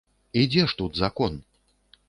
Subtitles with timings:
[0.39, 1.39] І дзе ж тут закон?